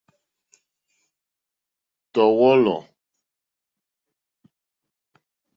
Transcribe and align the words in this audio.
Tɔ̀ 2.13 2.27
wɔ̌lɔ̀. 2.37 2.81